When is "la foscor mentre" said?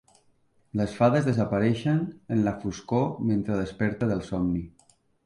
2.47-3.59